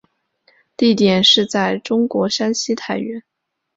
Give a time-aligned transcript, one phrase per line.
[0.75, 3.21] 地点是在中国山西太原。